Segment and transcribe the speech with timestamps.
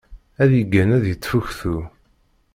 [0.41, 1.77] Ad yeggan ad yettfuktu.